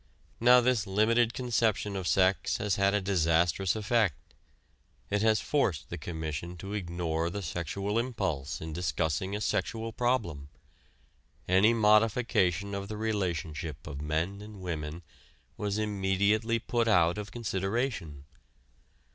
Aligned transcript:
Now 0.39 0.61
this 0.61 0.87
limited 0.87 1.31
conception 1.31 1.95
of 1.95 2.07
sex 2.07 2.57
has 2.57 2.73
had 2.75 2.95
a 2.95 3.01
disastrous 3.01 3.75
effect: 3.75 4.33
it 5.11 5.21
has 5.21 5.39
forced 5.39 5.91
the 5.91 5.97
Commission 5.99 6.57
to 6.57 6.73
ignore 6.73 7.29
the 7.29 7.43
sexual 7.43 7.99
impulse 7.99 8.59
in 8.59 8.73
discussing 8.73 9.35
a 9.35 9.41
sexual 9.41 9.93
problem. 9.93 10.49
Any 11.47 11.75
modification 11.75 12.73
of 12.73 12.87
the 12.87 12.97
relationship 12.97 13.85
of 13.85 14.01
men 14.01 14.41
and 14.41 14.59
women 14.59 15.03
was 15.55 15.77
immediately 15.77 16.57
put 16.57 16.87
out 16.87 17.19
of 17.19 17.31
consideration. 17.31 18.25